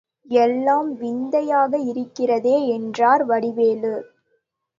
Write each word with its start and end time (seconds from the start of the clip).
எல்லாம் 0.35 0.93
விந்தையாக 0.93 1.77
இருக்கிறதே! 1.83 2.67
என்றார் 2.67 3.25
வடிவேலு. 3.25 3.93